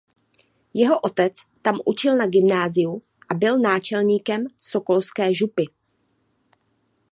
Jeho 0.79 0.95
otec 1.07 1.33
tam 1.63 1.77
učil 1.85 2.13
na 2.17 2.27
gymnáziu 2.27 3.01
a 3.29 3.33
byl 3.33 3.59
náčelníkem 3.59 4.45
sokolské 4.57 5.33
župy. 5.33 5.65